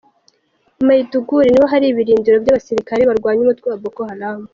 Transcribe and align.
Maiduguri 0.87 1.47
niho 1.51 1.67
hari 1.73 1.85
ibirindiro 1.87 2.37
by’abasirikare 2.43 3.01
barwanya 3.09 3.41
umutwe 3.43 3.67
wa 3.67 3.79
Boko 3.83 4.01
Haram. 4.09 4.39